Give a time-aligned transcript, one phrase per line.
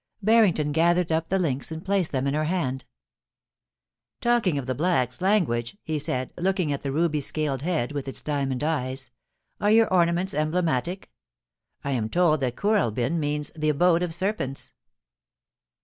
[0.23, 2.85] Barrington gathered up the links and placed them in her hand
[3.55, 8.07] * Talking of the blacks' language,' he said, looking at the ruby scaled head with
[8.07, 11.11] its diamond eyes, * are your orna ments emblematic?
[11.83, 14.73] I am told that Kooralbyn means" the abode of serpents."